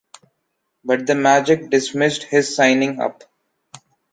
[0.83, 3.23] But the Magic dismissed his signing up.